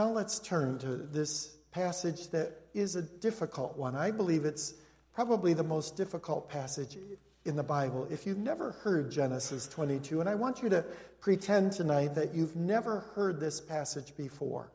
[0.00, 3.94] Now let's turn to this passage that is a difficult one.
[3.94, 4.72] I believe it's
[5.12, 6.96] probably the most difficult passage
[7.44, 8.08] in the Bible.
[8.10, 10.86] If you've never heard Genesis 22, and I want you to
[11.20, 14.72] pretend tonight that you've never heard this passage before.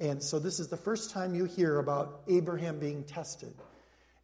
[0.00, 3.54] And so this is the first time you hear about Abraham being tested.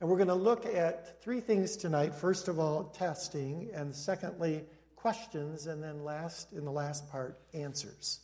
[0.02, 2.14] And we're going to look at three things tonight.
[2.14, 4.64] First of all, testing, and secondly,
[4.94, 8.20] questions, and then last, in the last part, answers.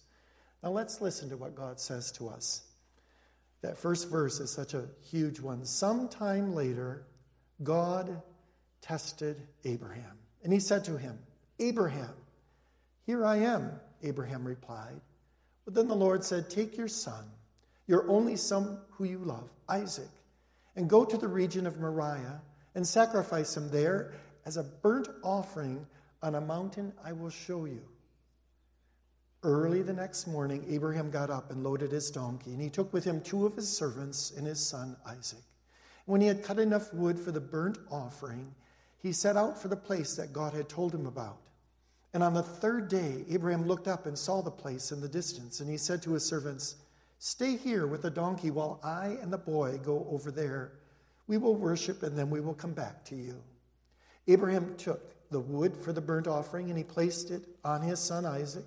[0.62, 2.62] Now let's listen to what God says to us.
[3.62, 5.64] That first verse is such a huge one.
[5.64, 7.07] Sometime later,
[7.62, 8.22] God
[8.80, 10.18] tested Abraham.
[10.43, 11.18] And he said to him,
[11.58, 12.14] Abraham,
[13.04, 15.00] here I am, Abraham replied.
[15.64, 17.24] But then the Lord said, Take your son,
[17.86, 20.08] your only son who you love, Isaac,
[20.77, 22.40] and go to the region of Moriah
[22.74, 24.13] and sacrifice him there
[24.46, 25.86] as a burnt offering
[26.22, 27.82] on a mountain I will show you.
[29.43, 33.05] Early the next morning, Abraham got up and loaded his donkey, and he took with
[33.05, 35.42] him two of his servants and his son Isaac.
[36.05, 38.55] When he had cut enough wood for the burnt offering,
[38.98, 41.38] he set out for the place that God had told him about.
[42.12, 45.61] And on the third day, Abraham looked up and saw the place in the distance,
[45.61, 46.77] and he said to his servants,
[47.18, 50.72] Stay here with the donkey while I and the boy go over there.
[51.28, 53.42] We will worship, and then we will come back to you.
[54.28, 58.27] Abraham took the wood for the burnt offering, and he placed it on his son
[58.27, 58.66] Isaac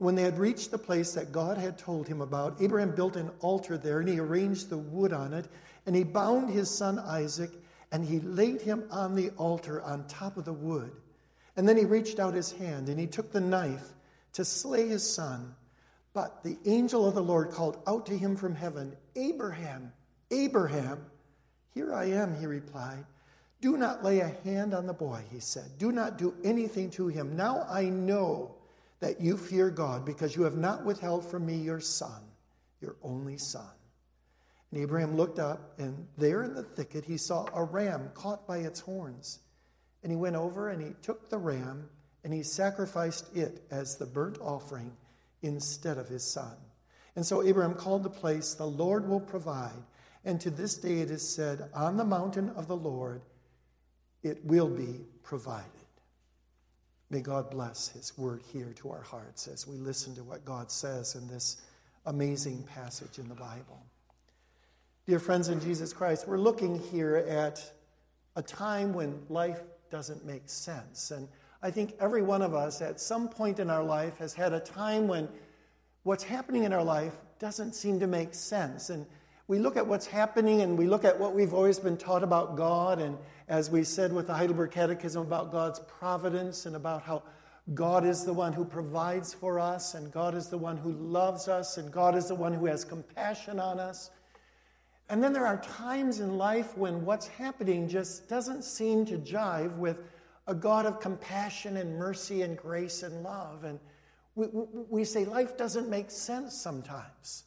[0.00, 3.30] When they had reached the place that God had told him about, Abraham built an
[3.40, 5.44] altar there and he arranged the wood on it.
[5.84, 7.50] And he bound his son Isaac
[7.92, 10.90] and he laid him on the altar on top of the wood.
[11.54, 13.92] And then he reached out his hand and he took the knife
[14.32, 15.54] to slay his son.
[16.14, 19.92] But the angel of the Lord called out to him from heaven, Abraham,
[20.30, 21.04] Abraham.
[21.74, 23.04] Here I am, he replied.
[23.60, 25.76] Do not lay a hand on the boy, he said.
[25.76, 27.36] Do not do anything to him.
[27.36, 28.54] Now I know
[29.00, 32.22] that you fear God because you have not withheld from me your son,
[32.80, 33.70] your only son.
[34.70, 38.58] And Abraham looked up, and there in the thicket he saw a ram caught by
[38.58, 39.40] its horns.
[40.02, 41.88] And he went over and he took the ram
[42.24, 44.92] and he sacrificed it as the burnt offering
[45.42, 46.54] instead of his son.
[47.16, 49.82] And so Abraham called the place, The Lord will provide.
[50.24, 53.22] And to this day it is said, On the mountain of the Lord
[54.22, 55.79] it will be provided.
[57.10, 60.70] May God bless His word here to our hearts as we listen to what God
[60.70, 61.56] says in this
[62.06, 63.82] amazing passage in the Bible.
[65.08, 67.72] Dear friends in Jesus Christ, we're looking here at
[68.36, 69.60] a time when life
[69.90, 71.10] doesn't make sense.
[71.10, 71.26] And
[71.62, 74.60] I think every one of us at some point in our life has had a
[74.60, 75.28] time when
[76.04, 78.88] what's happening in our life doesn't seem to make sense.
[78.90, 79.04] And
[79.50, 82.56] we look at what's happening and we look at what we've always been taught about
[82.56, 83.18] God, and
[83.48, 87.24] as we said with the Heidelberg Catechism about God's providence and about how
[87.74, 91.48] God is the one who provides for us, and God is the one who loves
[91.48, 94.12] us, and God is the one who has compassion on us.
[95.08, 99.76] And then there are times in life when what's happening just doesn't seem to jive
[99.78, 100.00] with
[100.46, 103.64] a God of compassion and mercy and grace and love.
[103.64, 103.80] And
[104.36, 104.46] we,
[104.88, 107.46] we say life doesn't make sense sometimes.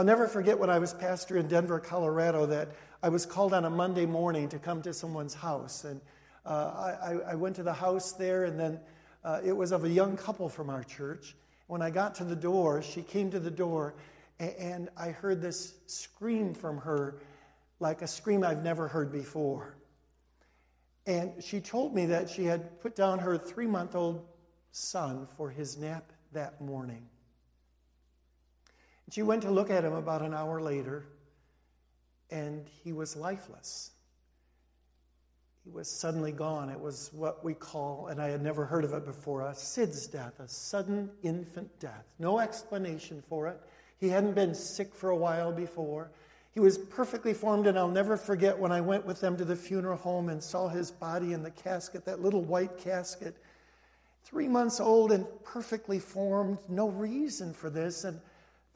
[0.00, 2.70] I'll never forget when I was pastor in Denver, Colorado, that
[3.02, 5.84] I was called on a Monday morning to come to someone's house.
[5.84, 6.00] And
[6.46, 8.80] uh, I, I, went to the house there, and then
[9.24, 11.36] uh, it was of a young couple from our church.
[11.66, 13.92] When I got to the door, she came to the door,
[14.38, 17.20] and, and I heard this scream from her,
[17.78, 19.76] like a scream I've never heard before.
[21.04, 24.26] And she told me that she had put down her three month old
[24.70, 27.09] son for his nap that morning.
[29.10, 31.04] She went to look at him about an hour later,
[32.30, 33.90] and he was lifeless.
[35.64, 36.70] He was suddenly gone.
[36.70, 40.06] It was what we call, and I had never heard of it before, a SIDS
[40.06, 42.06] death, a sudden infant death.
[42.18, 43.60] No explanation for it.
[43.98, 46.10] He hadn't been sick for a while before.
[46.52, 49.56] He was perfectly formed, and I'll never forget when I went with them to the
[49.56, 53.36] funeral home and saw his body in the casket, that little white casket.
[54.24, 58.04] Three months old and perfectly formed, no reason for this.
[58.04, 58.20] And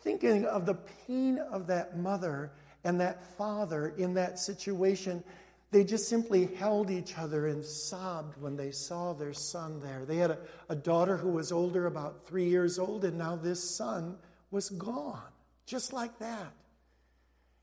[0.05, 0.75] thinking of the
[1.07, 2.53] pain of that mother
[2.85, 5.25] and that father in that situation,
[5.71, 10.05] they just simply held each other and sobbed when they saw their son there.
[10.05, 13.63] They had a, a, daughter who was older, about three years old, and now this
[13.65, 14.17] son
[14.51, 15.23] was gone,
[15.67, 16.53] just like that.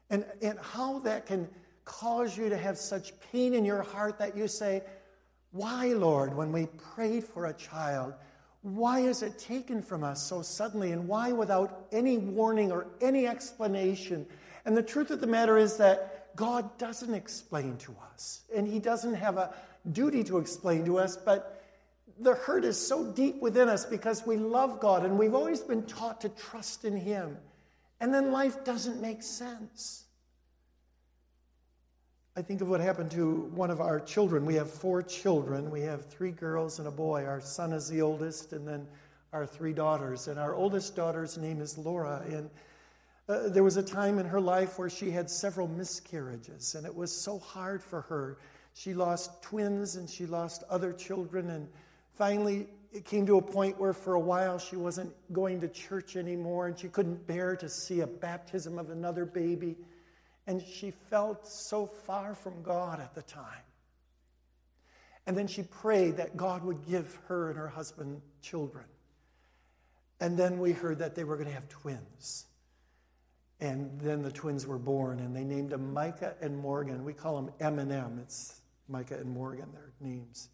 [0.10, 1.48] And, and how that can
[1.86, 4.82] cause you to have such pain in your heart that you say,
[5.52, 6.66] Why, Lord, when we
[6.96, 8.14] prayed for a child,
[8.62, 10.92] why is it taken from us so suddenly?
[10.92, 14.26] And why without any warning or any explanation?
[14.66, 18.80] And the truth of the matter is that God doesn't explain to us, and He
[18.80, 19.54] doesn't have a
[19.92, 21.64] duty to explain to us, but
[22.20, 25.84] the hurt is so deep within us because we love God and we've always been
[25.84, 27.38] taught to trust in Him.
[28.00, 30.01] And then life doesn't make sense.
[32.34, 34.46] I think of what happened to one of our children.
[34.46, 35.70] We have four children.
[35.70, 37.26] We have three girls and a boy.
[37.26, 38.88] Our son is the oldest, and then
[39.34, 40.30] our three daughters.
[40.30, 42.24] And our oldest daughter's name is Laura.
[42.30, 42.50] And
[43.28, 46.96] uh, there was a time in her life where she had several miscarriages, and it
[46.96, 48.38] was so hard for her.
[48.76, 51.68] She lost twins and she lost other children, and
[52.14, 56.16] finally it came to a point where for a while she wasn't going to church
[56.16, 59.76] anymore, and she couldn't bear to see a baptism of another baby.
[60.48, 63.64] And she felt so far from God at the time.
[65.28, 68.86] And then she prayed that God would give her and her husband children.
[70.20, 72.46] And then we heard that they were going to have twins.
[73.60, 77.06] And then the twins were born, and they named them Micah and Morgan.
[77.06, 78.20] We call them M and M.
[78.20, 80.50] It's Micah and Morgan, their names.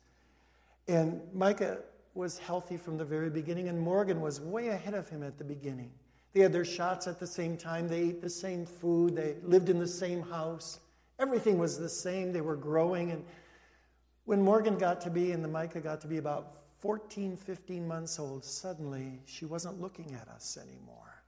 [0.89, 1.79] And Micah
[2.13, 5.43] was healthy from the very beginning, and Morgan was way ahead of him at the
[5.45, 5.91] beginning.
[6.33, 7.87] They had their shots at the same time.
[7.87, 9.15] They ate the same food.
[9.15, 10.79] They lived in the same house.
[11.19, 12.31] Everything was the same.
[12.31, 13.11] They were growing.
[13.11, 13.25] And
[14.25, 18.19] when Morgan got to be and the Micah got to be about 14, 15 months
[18.19, 21.23] old, suddenly she wasn't looking at us anymore.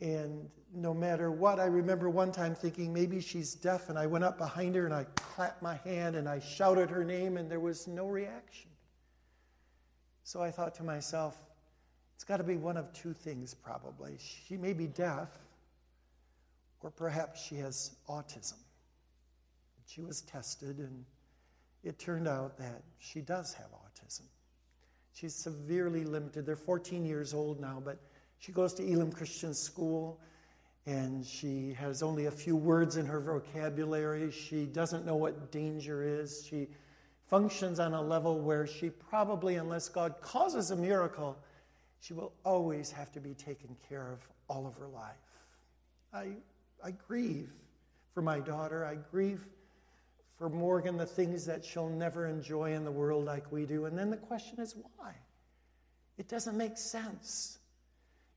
[0.00, 4.24] And no matter what, I remember one time thinking maybe she's deaf, and I went
[4.24, 7.60] up behind her and I clapped my hand and I shouted her name, and there
[7.60, 8.70] was no reaction.
[10.22, 11.40] So I thought to myself,
[12.16, 14.16] it's got to be one of two things, probably.
[14.18, 15.28] She may be deaf,
[16.80, 18.56] or perhaps she has autism.
[19.86, 21.04] She was tested, and
[21.84, 24.22] it turned out that she does have autism.
[25.12, 26.46] She's severely limited.
[26.46, 28.00] They're 14 years old now, but
[28.38, 30.18] she goes to Elim Christian School,
[30.86, 34.30] and she has only a few words in her vocabulary.
[34.30, 36.46] She doesn't know what danger is.
[36.48, 36.68] She
[37.26, 41.36] functions on a level where she probably, unless God causes a miracle,
[42.06, 45.16] she will always have to be taken care of all of her life.
[46.12, 46.36] I,
[46.84, 47.50] I grieve
[48.14, 48.84] for my daughter.
[48.84, 49.44] I grieve
[50.38, 53.86] for Morgan the things that she'll never enjoy in the world like we do.
[53.86, 55.14] And then the question is why?
[56.16, 57.58] It doesn't make sense.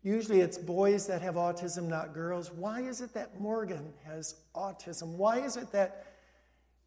[0.01, 2.51] Usually it's boys that have autism, not girls.
[2.51, 5.09] Why is it that Morgan has autism?
[5.09, 6.07] Why is it that,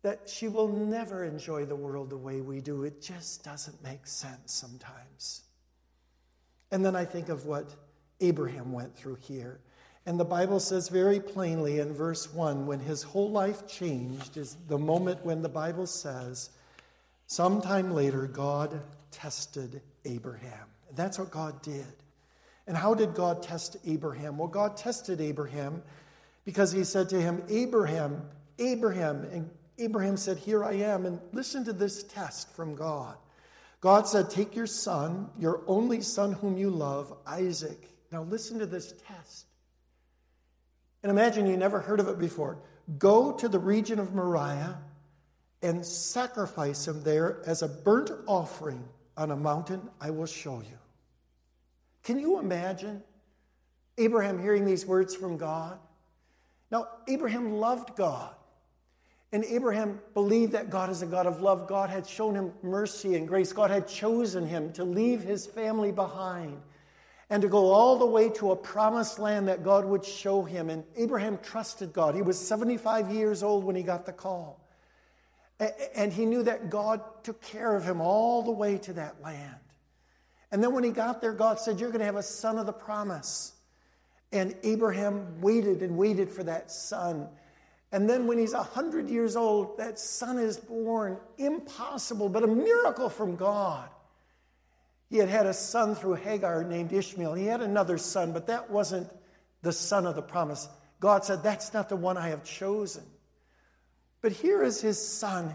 [0.03, 2.83] that she will never enjoy the world the way we do?
[2.83, 5.43] It just doesn't make sense sometimes.
[6.73, 7.67] And then I think of what
[8.21, 9.61] Abraham went through here.
[10.07, 14.57] And the Bible says very plainly in verse 1 when his whole life changed is
[14.67, 16.51] the moment when the Bible says,
[17.27, 18.81] sometime later, God
[19.13, 20.67] tested Abraham.
[20.89, 21.87] And that's what God did.
[22.67, 24.39] And how did God test Abraham?
[24.39, 25.83] Well, God tested Abraham
[26.45, 28.23] because he said to him, Abraham,
[28.59, 29.25] Abraham.
[29.33, 31.07] And Abraham said, Here I am.
[31.07, 33.17] And listen to this test from God.
[33.83, 37.91] God said, Take your son, your only son whom you love, Isaac.
[38.11, 39.47] Now listen to this test.
[41.03, 42.59] And imagine you never heard of it before.
[42.99, 44.79] Go to the region of Moriah
[45.63, 48.85] and sacrifice him there as a burnt offering
[49.17, 50.79] on a mountain I will show you.
[52.05, 53.03] Can you imagine
[53.99, 55.79] Abraham hearing these words from God?
[56.71, 58.35] Now, Abraham loved God.
[59.33, 61.67] And Abraham believed that God is a God of love.
[61.67, 63.53] God had shown him mercy and grace.
[63.53, 66.61] God had chosen him to leave his family behind
[67.31, 70.69] and to go all the way to a promised land that God would show him.
[70.69, 72.15] And Abraham trusted God.
[72.15, 74.61] He was 75 years old when he got the call.
[75.95, 79.57] And he knew that God took care of him all the way to that land.
[80.51, 82.67] And then when he got there, God said, You're going to have a son of
[82.67, 83.55] the promise.
[84.31, 87.29] And Abraham waited and waited for that son.
[87.93, 91.19] And then when he's 100 years old, that son is born.
[91.37, 93.89] Impossible, but a miracle from God.
[95.11, 97.35] He had had a son through Hagar named Ishmael.
[97.35, 99.11] He had another son, but that wasn't
[99.61, 100.69] the son of the promise.
[101.01, 103.05] God said, That's not the one I have chosen.
[104.23, 105.55] But here is his son.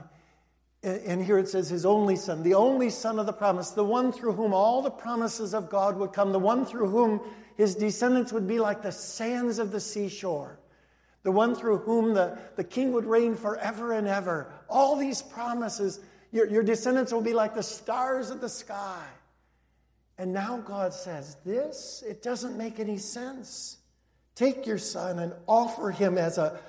[0.83, 4.11] And here it says, his only son, the only son of the promise, the one
[4.11, 7.19] through whom all the promises of God would come, the one through whom
[7.57, 10.59] his descendants would be like the sands of the seashore
[11.27, 14.49] the one through whom the, the king would reign forever and ever.
[14.69, 15.99] All these promises,
[16.31, 19.03] your, your descendants will be like the stars of the sky.
[20.17, 23.75] And now God says, This, it doesn't make any sense.
[24.35, 26.61] Take your son and offer him as a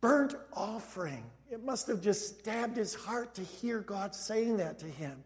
[0.00, 1.24] burnt offering.
[1.50, 5.22] It must have just stabbed his heart to hear God saying that to him.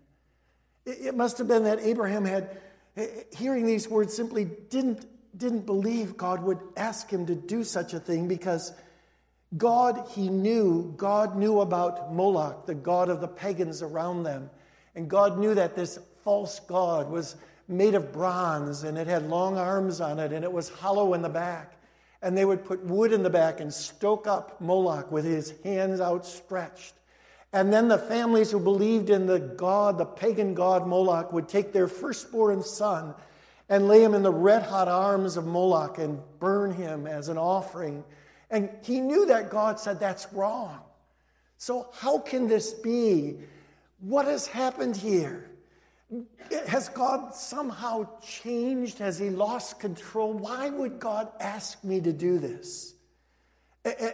[0.84, 2.58] It must have been that Abraham had,
[2.96, 3.06] eh,
[3.36, 8.00] hearing these words, simply didn't, didn't believe God would ask him to do such a
[8.00, 8.72] thing because
[9.56, 14.50] God, he knew, God knew about Moloch, the god of the pagans around them.
[14.94, 17.36] And God knew that this false god was
[17.68, 21.22] made of bronze and it had long arms on it and it was hollow in
[21.22, 21.72] the back.
[22.22, 26.00] And they would put wood in the back and stoke up Moloch with his hands
[26.00, 26.94] outstretched.
[27.52, 31.72] And then the families who believed in the god, the pagan god Moloch, would take
[31.72, 33.14] their firstborn son
[33.68, 37.38] and lay him in the red hot arms of Moloch and burn him as an
[37.38, 38.04] offering.
[38.50, 40.80] And he knew that God said that's wrong.
[41.58, 43.38] So, how can this be?
[43.98, 45.50] What has happened here?
[46.68, 48.98] Has God somehow changed?
[48.98, 50.32] Has he lost control?
[50.34, 52.94] Why would God ask me to do this?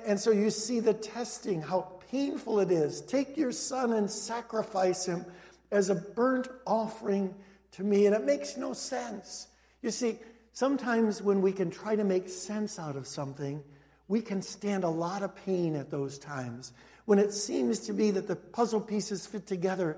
[0.07, 3.01] And so you see the testing, how painful it is.
[3.03, 5.27] Take your son and sacrifice him
[5.71, 7.35] as a burnt offering
[7.73, 8.07] to me.
[8.07, 9.49] And it makes no sense.
[9.83, 10.19] You see,
[10.52, 13.62] sometimes when we can try to make sense out of something,
[14.09, 16.73] we can stand a lot of pain at those times.
[17.05, 19.97] When it seems to be that the puzzle pieces fit together,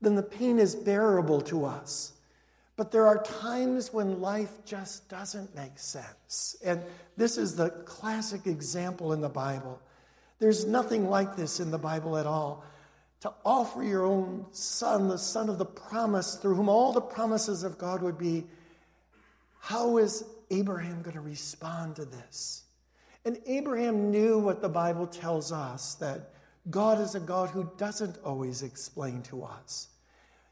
[0.00, 2.12] then the pain is bearable to us.
[2.76, 6.56] But there are times when life just doesn't make sense.
[6.64, 6.80] And
[7.16, 9.80] this is the classic example in the Bible.
[10.38, 12.64] There's nothing like this in the Bible at all.
[13.22, 17.64] To offer your own son, the son of the promise, through whom all the promises
[17.64, 18.46] of God would be,
[19.60, 22.62] how is Abraham going to respond to this?
[23.24, 26.30] And Abraham knew what the Bible tells us that
[26.70, 29.88] God is a God who doesn't always explain to us.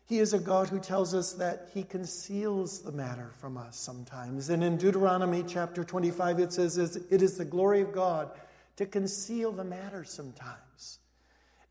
[0.06, 4.50] He is a God who tells us that he conceals the matter from us sometimes.
[4.50, 8.30] And in Deuteronomy chapter 25, it says, It is the glory of God
[8.76, 11.00] to conceal the matter sometimes.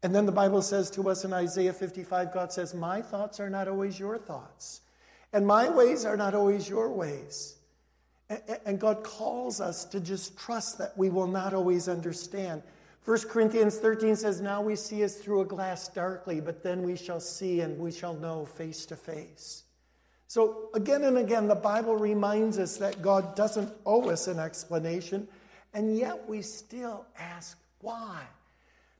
[0.05, 3.49] And then the Bible says to us in Isaiah 55, God says, My thoughts are
[3.49, 4.81] not always your thoughts,
[5.33, 7.55] and my ways are not always your ways.
[8.67, 12.61] And God calls us to just trust that we will not always understand.
[13.03, 16.95] 1 Corinthians 13 says, Now we see as through a glass darkly, but then we
[16.95, 19.63] shall see and we shall know face to face.
[20.27, 25.27] So, again and again, the Bible reminds us that God doesn't owe us an explanation,
[25.73, 28.21] and yet we still ask why.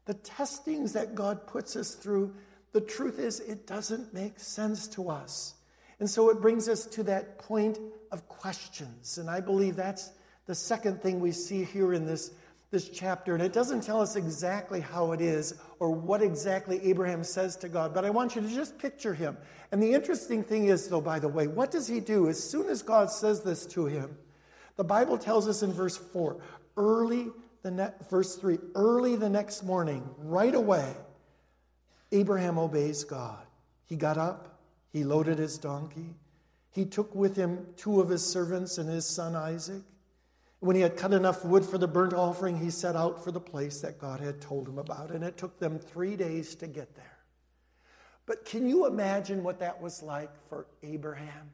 [0.05, 2.33] The testings that God puts us through,
[2.71, 5.55] the truth is, it doesn't make sense to us.
[5.99, 7.79] And so it brings us to that point
[8.11, 9.17] of questions.
[9.17, 10.11] And I believe that's
[10.45, 12.31] the second thing we see here in this,
[12.69, 13.33] this chapter.
[13.33, 17.69] And it doesn't tell us exactly how it is or what exactly Abraham says to
[17.69, 19.37] God, but I want you to just picture him.
[19.71, 22.27] And the interesting thing is, though, by the way, what does he do?
[22.27, 24.17] As soon as God says this to him,
[24.75, 26.37] the Bible tells us in verse 4
[26.77, 27.29] early
[27.65, 30.93] the ne- verse 3 early the next morning right away
[32.11, 33.45] abraham obeys god
[33.87, 34.55] he got up
[34.95, 36.15] he loaded his donkey.
[36.71, 39.81] He took with him two of his servants and his son Isaac.
[40.61, 43.41] When he had cut enough wood for the burnt offering, he set out for the
[43.41, 45.11] place that God had told him about.
[45.11, 47.17] And it took them three days to get there.
[48.25, 51.51] But can you imagine what that was like for Abraham?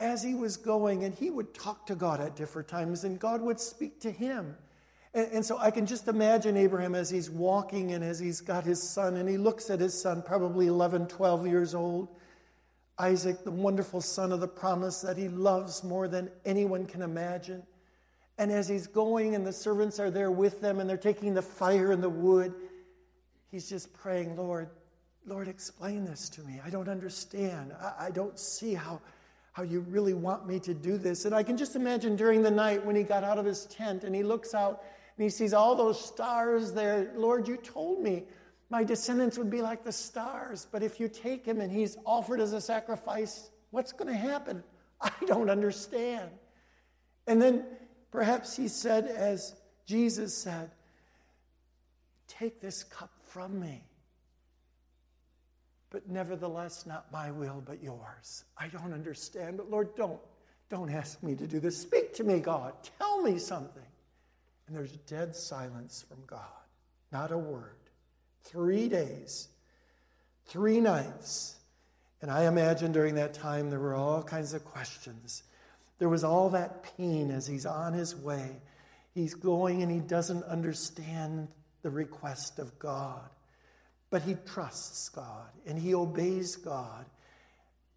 [0.00, 3.42] As he was going, and he would talk to God at different times, and God
[3.42, 4.56] would speak to him.
[5.16, 8.64] And, and, so I can just imagine Abraham as he's walking and as he's got
[8.64, 12.08] his son, and he looks at his son, probably 11, 12 years old,
[12.98, 17.62] Isaac, the wonderful son of the promise that he loves more than anyone can imagine.
[18.36, 21.40] And as he's going, and the servants are there with them, and they're taking the
[21.40, 22.52] fire and the wood,
[23.50, 24.68] he's just praying, Lord,
[25.26, 26.60] Lord, explain this to me.
[26.62, 27.72] I don't understand.
[27.80, 29.00] I, I don't see how,
[29.52, 31.24] how you really want me to do this.
[31.24, 34.04] And I can just imagine during the night when he got out of his tent
[34.04, 34.84] and he looks out
[35.16, 37.12] and he sees all those stars there.
[37.16, 38.24] Lord, you told me
[38.68, 40.66] my descendants would be like the stars.
[40.70, 44.62] But if you take him and he's offered as a sacrifice, what's going to happen?
[45.00, 46.30] I don't understand.
[47.26, 47.64] And then
[48.10, 49.54] perhaps he said, as
[49.86, 50.70] Jesus said,
[52.28, 53.84] Take this cup from me.
[55.90, 58.44] But nevertheless, not my will, but yours.
[58.58, 60.20] I don't understand, but Lord, don't.
[60.68, 61.78] Don't ask me to do this.
[61.80, 62.74] Speak to me, God.
[62.98, 63.85] Tell me something.
[64.66, 66.40] And there's dead silence from God,
[67.12, 67.76] not a word.
[68.42, 69.48] Three days,
[70.46, 71.56] three nights.
[72.22, 75.42] And I imagine during that time there were all kinds of questions.
[75.98, 78.60] There was all that pain as he's on his way.
[79.14, 81.48] He's going and he doesn't understand
[81.82, 83.28] the request of God.
[84.10, 87.06] But he trusts God and he obeys God.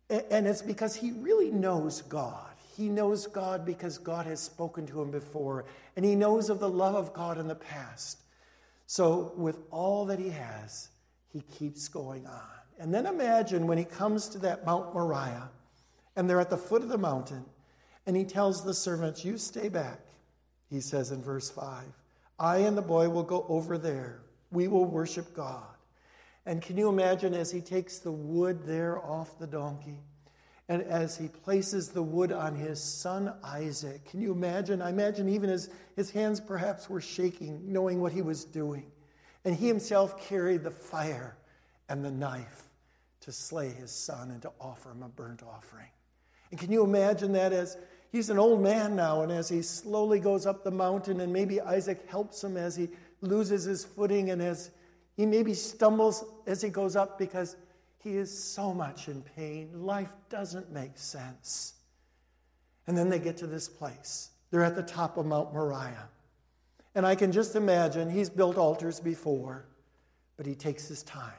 [0.09, 2.49] And it's because he really knows God.
[2.79, 5.65] He knows God because God has spoken to him before,
[5.98, 8.21] and he knows of the love of God in the past.
[8.88, 10.88] So, with all that he has,
[11.27, 12.41] he keeps going on.
[12.79, 15.50] And then imagine when he comes to that Mount Moriah,
[16.15, 17.43] and they're at the foot of the mountain,
[18.05, 20.00] and he tells the servants, You stay back,
[20.69, 21.83] he says in verse 5.
[22.39, 24.21] I and the boy will go over there.
[24.51, 25.67] We will worship God.
[26.45, 30.00] And can you imagine as he takes the wood there off the donkey?
[30.69, 34.83] And as he places the wood on his son Isaac, can you imagine?
[34.83, 38.85] I imagine even as his hands perhaps were shaking, knowing what he was doing.
[39.43, 41.35] And he himself carried the fire
[41.89, 42.69] and the knife
[43.21, 45.89] to slay his son and to offer him a burnt offering.
[46.51, 47.75] And can you imagine that as
[48.11, 51.59] he's an old man now, and as he slowly goes up the mountain, and maybe
[51.59, 52.89] Isaac helps him as he
[53.21, 54.69] loses his footing, and as
[55.17, 57.55] he maybe stumbles as he goes up because
[58.03, 59.70] he is so much in pain.
[59.74, 61.74] Life doesn't make sense.
[62.88, 64.29] And then they get to this place.
[64.51, 66.10] They're at the top of Mount Moriah.
[66.96, 69.65] And I can just imagine he's built altars before,
[70.38, 71.32] but he takes his time,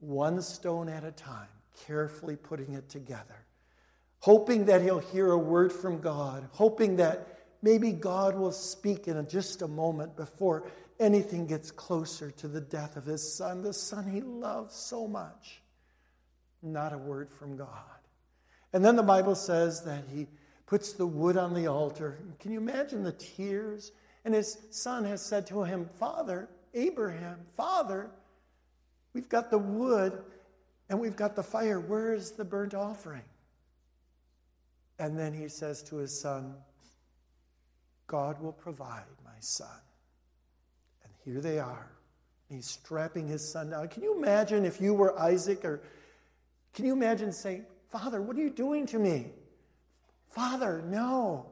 [0.00, 1.48] one stone at a time,
[1.86, 3.44] carefully putting it together
[4.24, 9.28] hoping that he'll hear a word from God, hoping that maybe God will speak in
[9.28, 10.66] just a moment before
[11.00, 15.60] anything gets closer to the death of his son, the son he loves so much.
[16.62, 17.68] Not a word from God.
[18.72, 20.26] And then the Bible says that he
[20.66, 22.18] puts the wood on the altar.
[22.40, 23.92] Can you imagine the tears?
[24.24, 28.10] And his son has said to him, Father, Abraham, Father,
[29.12, 30.22] we've got the wood
[30.88, 31.78] and we've got the fire.
[31.78, 33.22] Where is the burnt offering?
[34.98, 36.54] And then he says to his son,
[38.06, 39.68] God will provide, my son.
[41.24, 41.90] Here they are.
[42.48, 43.88] He's strapping his son down.
[43.88, 45.82] Can you imagine if you were Isaac, or
[46.74, 49.26] can you imagine saying, Father, what are you doing to me?
[50.30, 51.46] Father, no.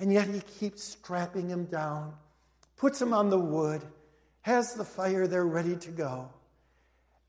[0.00, 2.14] And yet he keeps strapping him down,
[2.76, 3.82] puts him on the wood,
[4.42, 6.30] has the fire there ready to go.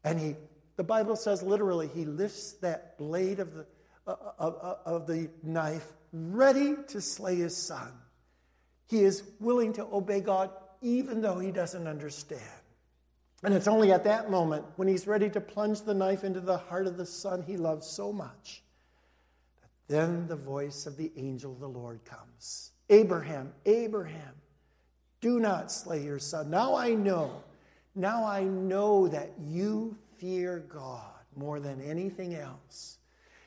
[0.03, 0.35] And he,
[0.77, 3.65] the Bible says literally, he lifts that blade of the
[4.09, 4.55] of,
[4.85, 7.91] of the knife, ready to slay his son.
[8.87, 10.49] He is willing to obey God
[10.81, 12.41] even though he doesn't understand.
[13.43, 16.57] And it's only at that moment when he's ready to plunge the knife into the
[16.57, 18.63] heart of the son he loves so much
[19.61, 24.33] that then the voice of the angel of the Lord comes Abraham, Abraham,
[25.21, 26.49] do not slay your son.
[26.49, 27.43] Now I know,
[27.93, 31.03] now I know that you fear God
[31.35, 32.97] more than anything else.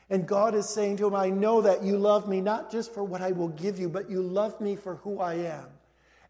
[0.09, 3.03] And God is saying to him, I know that you love me not just for
[3.03, 5.65] what I will give you, but you love me for who I am.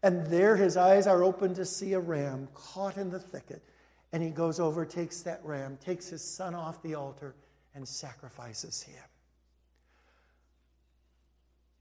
[0.04, 3.62] And there his eyes are open to see a ram caught in the thicket.
[4.12, 7.34] And he goes over, takes that ram, takes his son off the altar,
[7.74, 9.02] and sacrifices him.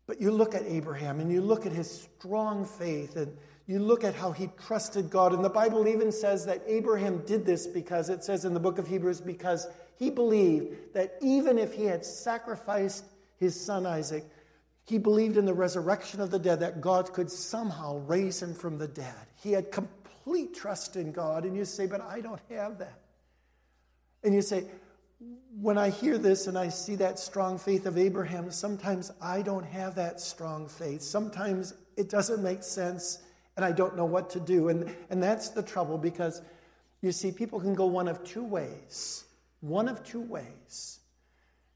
[0.08, 3.36] But you look at Abraham and you look at his strong faith and
[3.68, 5.34] you look at how he trusted God.
[5.34, 8.78] And the Bible even says that Abraham did this because it says in the book
[8.78, 9.68] of Hebrews, because
[10.00, 13.04] he believed that even if he had sacrificed
[13.38, 14.24] his son Isaac,
[14.86, 18.78] he believed in the resurrection of the dead, that God could somehow raise him from
[18.78, 19.16] the dead.
[19.42, 21.46] He had complete trust in God.
[21.46, 23.00] And you say, But I don't have that.
[24.24, 24.66] And you say,
[25.60, 29.66] When I hear this and I see that strong faith of Abraham, sometimes I don't
[29.66, 31.02] have that strong faith.
[31.02, 33.20] Sometimes it doesn't make sense
[33.56, 34.70] and I don't know what to do.
[34.70, 36.42] And, and that's the trouble because
[37.02, 39.26] you see, people can go one of two ways.
[39.60, 41.00] One of two ways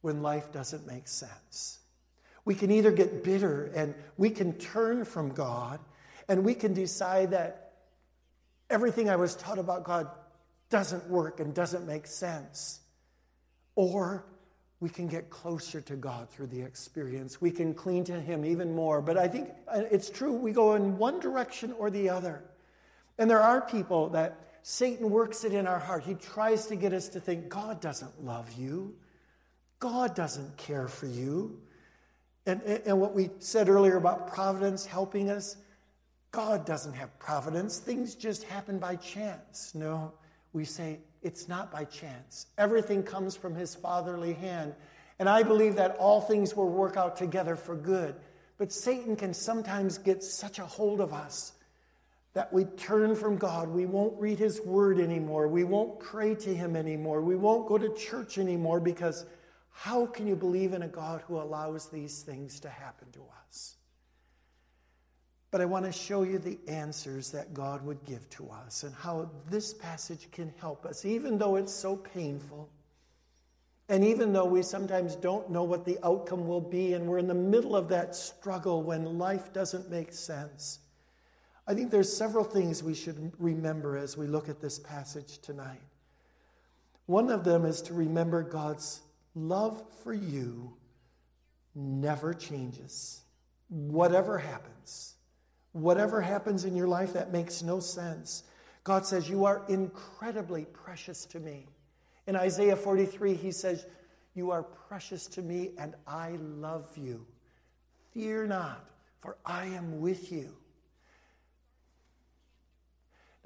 [0.01, 1.76] when life doesn't make sense.
[2.47, 5.81] We can either get bitter and we can turn from God
[6.29, 7.73] and we can decide that
[8.69, 10.07] everything I was taught about God
[10.69, 12.79] doesn't work and doesn't make sense.
[13.75, 14.23] Or
[14.79, 17.41] we can get closer to God through the experience.
[17.41, 19.01] We can cling to Him even more.
[19.01, 22.45] But I think uh, it's true, we go in one direction or the other.
[23.17, 26.03] And there are people that Satan works it in our heart.
[26.03, 28.95] He tries to get us to think God doesn't love you,
[29.79, 31.59] God doesn't care for you.
[32.47, 35.57] And, and what we said earlier about providence helping us,
[36.31, 37.77] God doesn't have providence.
[37.77, 39.75] Things just happen by chance.
[39.75, 40.13] No,
[40.53, 42.47] we say it's not by chance.
[42.57, 44.73] Everything comes from his fatherly hand.
[45.19, 48.15] And I believe that all things will work out together for good.
[48.57, 51.51] But Satan can sometimes get such a hold of us
[52.33, 53.67] that we turn from God.
[53.67, 55.49] We won't read his word anymore.
[55.49, 57.21] We won't pray to him anymore.
[57.21, 59.25] We won't go to church anymore because
[59.79, 63.75] how can you believe in a God who allows these things to happen to us?
[65.51, 68.95] But I want to show you the answers that God would give to us and
[68.95, 72.67] how this passage can help us, even though it's so painful.
[73.87, 77.27] And even though we sometimes don't know what the outcome will be, and we're in
[77.27, 80.79] the middle of that struggle when life doesn't make sense,
[81.67, 85.83] I think there's several things we should remember as we look at this passage tonight.
[87.05, 89.01] One of them is to remember God's
[89.37, 90.73] love for you
[91.75, 93.21] never changes.
[93.69, 95.15] Whatever happens,
[95.73, 98.43] whatever happens in your life that makes no sense,
[98.83, 101.67] God says, You are incredibly precious to me.
[102.25, 103.85] In Isaiah 43, he says,
[104.33, 107.25] You are precious to me and I love you.
[108.13, 110.55] Fear not, for I am with you.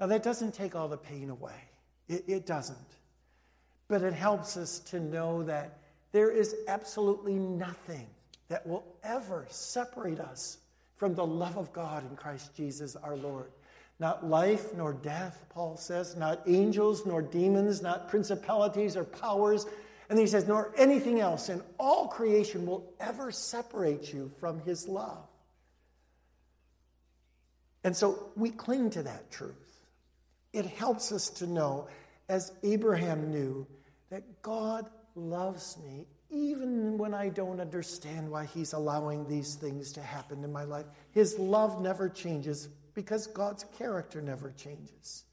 [0.00, 1.68] Now, that doesn't take all the pain away,
[2.08, 2.78] it, it doesn't.
[3.88, 5.81] But it helps us to know that
[6.12, 8.06] there is absolutely nothing
[8.48, 10.58] that will ever separate us
[10.96, 13.50] from the love of God in Christ Jesus our Lord.
[13.98, 19.66] Not life nor death, Paul says, not angels nor demons, not principalities or powers.
[20.10, 24.86] And he says, nor anything else in all creation will ever separate you from his
[24.86, 25.26] love.
[27.84, 29.54] And so we cling to that truth.
[30.52, 31.88] It helps us to know,
[32.28, 33.66] as Abraham knew,
[34.10, 40.00] that God loves me even when I don't understand why he's allowing these things to
[40.00, 40.86] happen in my life.
[41.10, 45.24] His love never changes because God's character never changes.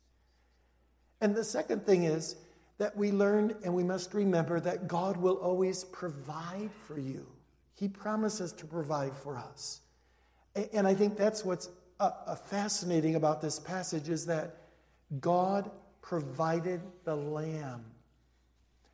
[1.22, 2.36] And the second thing is
[2.80, 7.26] that we learn and we must remember that God will always provide for you.
[7.76, 9.82] He promises to provide for us.
[10.74, 14.58] And I think that's what's uh, uh, fascinating about this passage is that
[15.22, 17.86] God provided the lamb.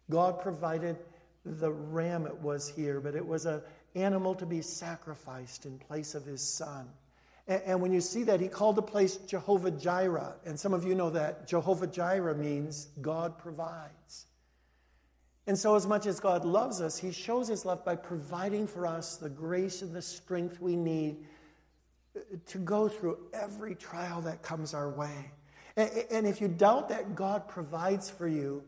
[0.09, 0.97] God provided
[1.45, 3.61] the ram it was here, but it was an
[3.95, 6.87] animal to be sacrificed in place of his son.
[7.47, 10.35] And, and when you see that, he called the place Jehovah Jireh.
[10.45, 14.25] And some of you know that Jehovah Jireh means God provides.
[15.47, 18.87] And so, as much as God loves us, he shows his love by providing for
[18.87, 21.17] us the grace and the strength we need
[22.15, 25.31] uh, to go through every trial that comes our way.
[25.77, 28.63] And if you doubt that God provides for you,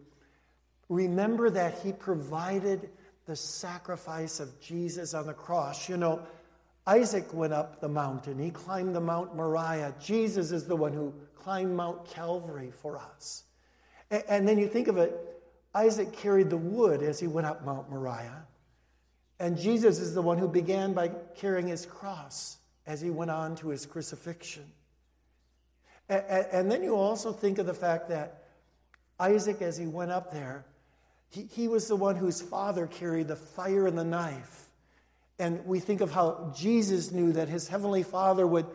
[0.89, 2.89] remember that He provided
[3.25, 5.89] the sacrifice of Jesus on the cross.
[5.89, 6.21] You know,
[6.85, 9.93] Isaac went up the mountain, he climbed the Mount Moriah.
[9.99, 13.43] Jesus is the one who climbed Mount Calvary for us.
[14.09, 15.13] And then you think of it,
[15.75, 18.45] Isaac carried the wood as he went up Mount Moriah.
[19.39, 23.57] And Jesus is the one who began by carrying his cross as he went on
[23.57, 24.63] to his crucifixion.
[26.07, 28.45] And then you also think of the fact that
[29.19, 30.65] Isaac, as he went up there,
[31.29, 34.69] he, he was the one whose father carried the fire and the knife.
[35.39, 38.65] And we think of how Jesus knew that his heavenly Father would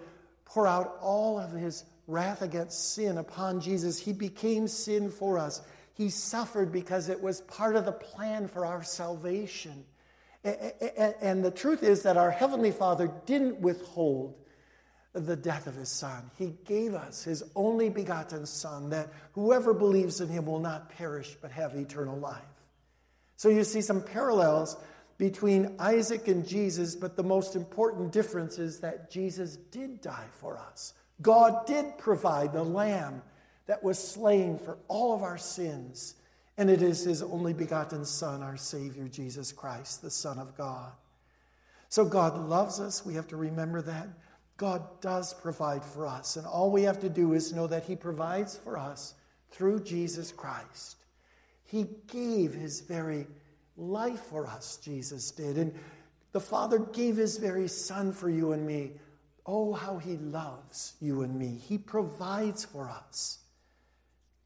[0.44, 3.98] pour out all of his wrath against sin upon Jesus.
[3.98, 5.60] He became sin for us.
[5.94, 9.84] He suffered because it was part of the plan for our salvation.
[10.44, 14.36] And the truth is that our Heavenly Father didn't withhold
[15.12, 16.30] the death of His Son.
[16.38, 21.36] He gave us His only begotten Son, that whoever believes in Him will not perish
[21.40, 22.42] but have eternal life.
[23.36, 24.76] So you see some parallels
[25.18, 30.58] between Isaac and Jesus, but the most important difference is that Jesus did die for
[30.58, 30.94] us.
[31.20, 33.22] God did provide the lamb
[33.66, 36.14] that was slain for all of our sins,
[36.56, 40.92] and it is his only begotten Son, our Savior, Jesus Christ, the Son of God.
[41.88, 43.04] So God loves us.
[43.04, 44.08] We have to remember that.
[44.62, 47.96] God does provide for us, and all we have to do is know that he
[47.96, 49.14] provides for us
[49.50, 50.98] through Jesus Christ.
[51.64, 53.26] He gave his very
[53.76, 55.58] life for us, Jesus did.
[55.58, 55.74] And
[56.30, 58.92] the Father gave his very Son for you and me.
[59.44, 61.58] Oh, how he loves you and me.
[61.68, 63.40] He provides for us.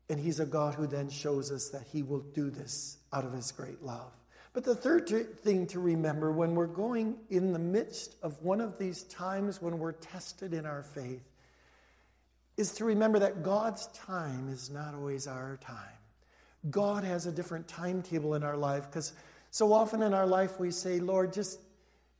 [0.09, 3.35] And he's a God who then shows us that he will do this out of
[3.35, 4.15] his great love.
[4.57, 5.07] But the third
[5.41, 9.79] thing to remember when we're going in the midst of one of these times when
[9.79, 11.29] we're tested in our faith
[12.57, 15.99] is to remember that God's time is not always our time.
[16.71, 19.13] God has a different timetable in our life because
[19.51, 21.61] so often in our life we say, Lord, just,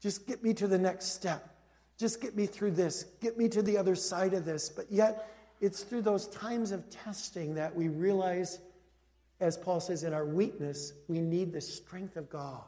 [0.03, 1.57] just get me to the next step.
[1.97, 3.05] Just get me through this.
[3.23, 4.69] Get me to the other side of this.
[4.69, 5.27] But yet,
[5.63, 8.59] it's through those times of testing that we realize,
[9.41, 12.65] as Paul says, in our weakness, we need the strength of God.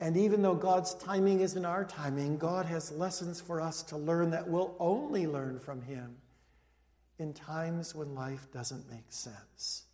[0.00, 4.30] And even though God's timing isn't our timing, God has lessons for us to learn
[4.30, 6.16] that we'll only learn from Him
[7.18, 9.84] in times when life doesn't make sense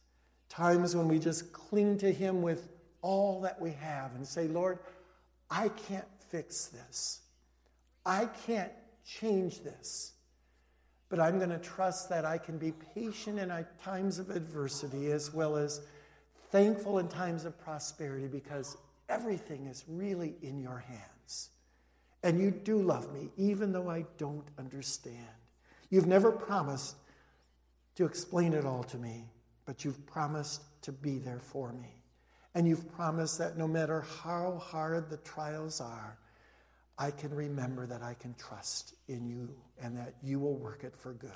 [0.48, 2.68] times when we just cling to Him with
[3.02, 4.78] all that we have and say, Lord,
[5.50, 7.20] I can't fix this.
[8.04, 8.72] I can't
[9.06, 10.12] change this.
[11.08, 13.50] But I'm going to trust that I can be patient in
[13.82, 15.80] times of adversity as well as
[16.50, 18.76] thankful in times of prosperity because
[19.08, 21.50] everything is really in your hands.
[22.22, 25.16] And you do love me, even though I don't understand.
[25.90, 26.96] You've never promised
[27.94, 29.24] to explain it all to me,
[29.64, 32.02] but you've promised to be there for me.
[32.54, 36.18] And you've promised that no matter how hard the trials are,
[36.98, 39.48] I can remember that I can trust in you
[39.80, 41.30] and that you will work it for good.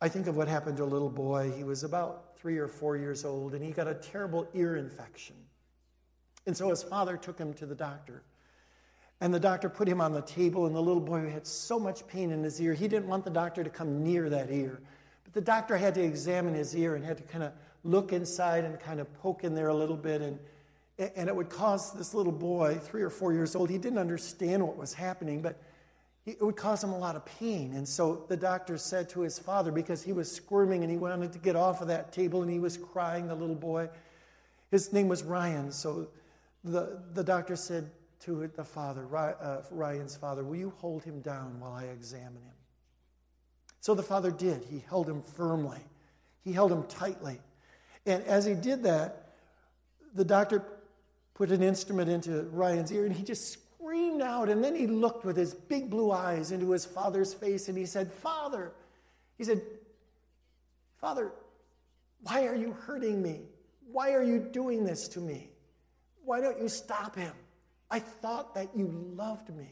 [0.00, 1.50] I think of what happened to a little boy.
[1.56, 5.36] He was about three or four years old and he got a terrible ear infection.
[6.46, 8.22] And so his father took him to the doctor.
[9.20, 12.06] And the doctor put him on the table, and the little boy had so much
[12.06, 14.80] pain in his ear, he didn't want the doctor to come near that ear.
[15.24, 18.64] But the doctor had to examine his ear and had to kind of look inside
[18.64, 20.22] and kind of poke in there a little bit.
[20.22, 20.38] And,
[20.98, 24.66] and it would cause this little boy, three or four years old, he didn't understand
[24.66, 25.60] what was happening, but
[26.26, 27.72] it would cause him a lot of pain.
[27.74, 31.32] And so the doctor said to his father, because he was squirming and he wanted
[31.32, 33.88] to get off of that table and he was crying, the little boy,
[34.70, 35.70] his name was Ryan.
[35.72, 36.08] So
[36.64, 41.60] the, the doctor said, to the father, uh, Ryan's father, Will you hold him down
[41.60, 42.52] while I examine him?
[43.80, 44.64] So the father did.
[44.68, 45.80] He held him firmly,
[46.42, 47.40] he held him tightly.
[48.06, 49.34] And as he did that,
[50.14, 50.64] the doctor
[51.38, 54.48] put an instrument into Ryan's ear and he just screamed out.
[54.48, 57.86] And then he looked with his big blue eyes into his father's face and he
[57.86, 58.72] said, Father,
[59.38, 59.62] he said,
[61.00, 61.30] Father,
[62.22, 63.42] why are you hurting me?
[63.92, 65.50] Why are you doing this to me?
[66.24, 67.32] Why don't you stop him?
[67.88, 69.70] I thought that you loved me.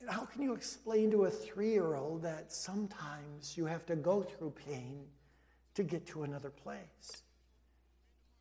[0.00, 3.94] And how can you explain to a three year old that sometimes you have to
[3.94, 5.04] go through pain
[5.74, 7.24] to get to another place?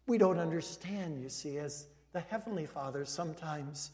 [0.05, 3.91] We don't understand, you see, as the Heavenly Father sometimes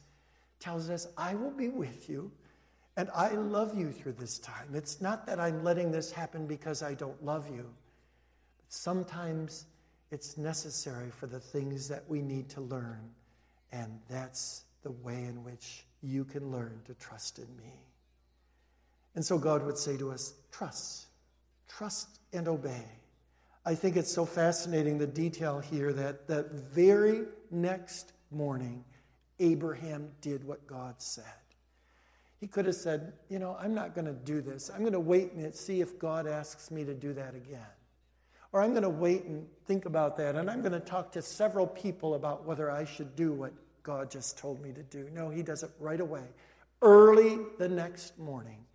[0.59, 2.31] tells us, I will be with you
[2.97, 4.73] and I love you through this time.
[4.73, 7.65] It's not that I'm letting this happen because I don't love you,
[8.57, 9.65] but sometimes
[10.11, 13.09] it's necessary for the things that we need to learn
[13.71, 17.73] and that's the way in which you can learn to trust in me.
[19.15, 21.07] And so God would say to us, trust,
[21.67, 22.85] trust and obey.
[23.69, 26.41] I think it's so fascinating the detail here that the
[26.73, 28.83] very next morning,
[29.39, 31.23] Abraham did what God said.
[32.39, 34.71] He could have said, You know, I'm not going to do this.
[34.73, 37.61] I'm going to wait and see if God asks me to do that again.
[38.53, 41.21] Or I'm going to wait and think about that, and I'm going to talk to
[41.21, 43.53] several people about whether I should do what
[43.83, 45.07] God just told me to do.
[45.13, 46.23] No, he does it right away.
[46.81, 48.65] Early the next morning,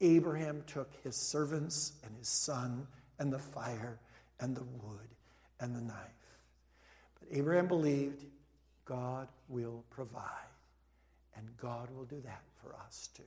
[0.00, 2.86] Abraham took his servants and his son
[3.18, 3.98] and the fire
[4.40, 5.08] and the wood
[5.60, 5.96] and the knife.
[7.20, 8.24] But Abraham believed
[8.84, 10.52] God will provide,
[11.36, 13.22] and God will do that for us too.